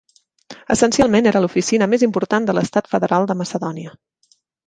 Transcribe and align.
Essencialment 0.75 1.29
era 1.31 1.41
l'oficina 1.43 1.89
més 1.91 2.07
important 2.09 2.49
de 2.49 2.57
l'estat 2.59 2.91
federal 2.97 3.31
de 3.33 3.39
Macedonia. 3.45 3.93